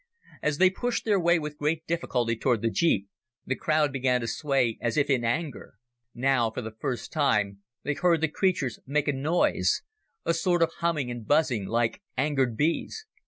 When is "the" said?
2.63-2.71, 3.45-3.55, 6.63-6.71, 8.21-8.27